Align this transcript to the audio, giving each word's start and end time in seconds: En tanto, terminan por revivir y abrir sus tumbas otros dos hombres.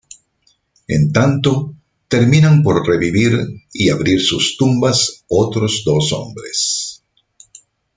En 0.87 1.13
tanto, 1.13 1.75
terminan 2.07 2.63
por 2.63 2.87
revivir 2.89 3.37
y 3.71 3.91
abrir 3.91 4.19
sus 4.19 4.57
tumbas 4.57 5.25
otros 5.27 5.83
dos 5.85 6.11
hombres. 6.13 7.03